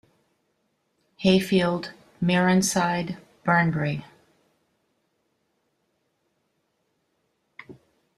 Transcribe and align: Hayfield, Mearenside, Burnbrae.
Hayfield, 1.17 1.93
Mearenside, 2.23 3.17
Burnbrae. 3.45 4.03